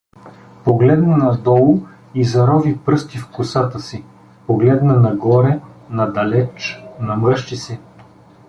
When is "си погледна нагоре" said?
3.79-5.59